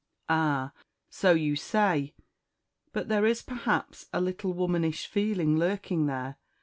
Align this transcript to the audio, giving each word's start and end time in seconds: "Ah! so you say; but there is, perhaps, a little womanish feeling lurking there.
"Ah! 0.29 0.71
so 1.11 1.33
you 1.33 1.55
say; 1.55 2.15
but 2.91 3.07
there 3.07 3.23
is, 3.23 3.43
perhaps, 3.43 4.07
a 4.11 4.19
little 4.19 4.51
womanish 4.51 5.05
feeling 5.05 5.59
lurking 5.59 6.07
there. 6.07 6.37